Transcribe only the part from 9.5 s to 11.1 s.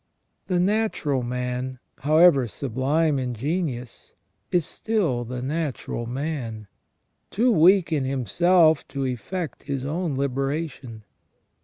his own liberation.